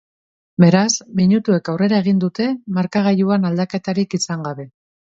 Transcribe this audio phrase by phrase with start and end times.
[0.63, 2.49] Beraz, minutuek aurrera egin dute
[2.81, 4.71] markagailuan aldaketarik izan gabe.